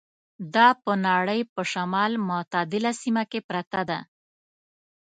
دا 0.55 0.67
په 0.83 0.91
نړۍ 1.07 1.41
په 1.53 1.61
شمال 1.71 2.11
متعدله 2.27 2.91
سیمه 3.01 3.23
کې 3.31 3.39
پرته 3.49 3.81
ده. 3.89 3.99